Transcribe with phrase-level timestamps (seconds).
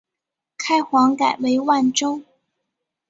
[0.57, 2.23] 开皇改为万州。